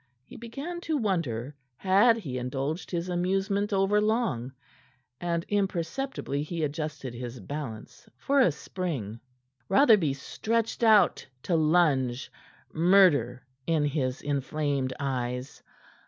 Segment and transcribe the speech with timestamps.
[0.25, 4.51] He began to wonder had he indulged his amusement overlong,
[5.19, 9.19] and imperceptibly he adjusted his balance for a spring.
[9.69, 12.31] Rotherby stretched out to lunge,
[12.73, 15.61] murder in his inflamed eyes.